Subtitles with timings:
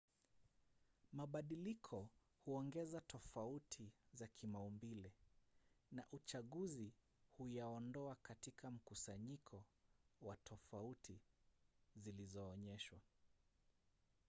[1.13, 2.09] mabadiliko
[2.45, 5.11] huongeza tofauti za kimaumbile
[5.91, 6.93] na uchaguzi
[7.37, 9.63] huyaondoa katika mkusanyiko
[10.21, 11.19] wa tofauti
[11.95, 12.99] zilizoonyeshwa